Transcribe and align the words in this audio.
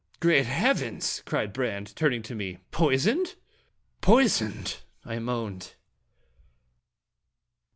"Great 0.19 0.47
heavens!" 0.47 1.21
cried 1.27 1.53
Brande, 1.53 1.95
turning 1.95 2.23
to 2.23 2.33
me. 2.33 2.57
"Poisoned?"" 2.71 3.35
Poisoned!" 4.01 4.77
I 5.05 5.19
moaned. 5.19 5.75